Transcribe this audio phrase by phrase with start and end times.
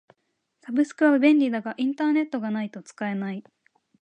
[0.61, 3.43] サブスクは便利だがインターネットがないと使えない。